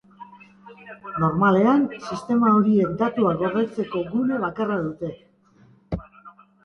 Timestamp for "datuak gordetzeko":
3.03-4.05